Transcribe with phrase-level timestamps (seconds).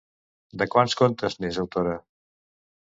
[0.61, 1.97] De quants contes n'és autora?